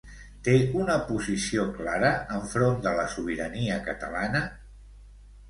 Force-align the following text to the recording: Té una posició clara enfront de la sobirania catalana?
Té 0.45 0.53
una 0.77 0.95
posició 1.09 1.65
clara 1.75 2.09
enfront 2.39 2.81
de 2.87 2.95
la 3.01 3.05
sobirania 3.13 3.79
catalana? 3.91 4.43